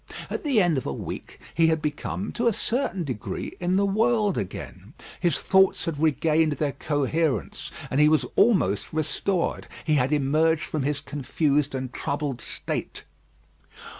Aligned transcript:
At 0.31 0.43
the 0.43 0.59
end 0.59 0.79
of 0.79 0.87
a 0.87 0.91
week, 0.91 1.39
he 1.53 1.67
had 1.67 1.79
become, 1.79 2.31
to 2.31 2.47
a 2.47 2.53
certain 2.53 3.03
degree, 3.03 3.55
in 3.59 3.75
the 3.75 3.85
world 3.85 4.35
again; 4.35 4.95
his 5.19 5.37
thoughts 5.37 5.85
had 5.85 5.99
regained 6.01 6.53
their 6.53 6.71
coherence, 6.71 7.71
and 7.91 7.99
he 8.01 8.09
was 8.09 8.25
almost 8.35 8.91
restored. 8.93 9.67
He 9.85 9.93
had 10.01 10.11
emerged 10.11 10.63
from 10.63 10.81
his 10.81 11.01
confused 11.01 11.75
and 11.75 11.93
troubled 11.93 12.41
state. 12.41 13.03